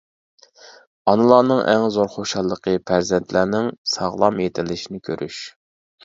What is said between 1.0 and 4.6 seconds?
ئانىلارنىڭ ئەڭ زور خۇشاللىقى پەرزەنتلەرنىڭ ساغلام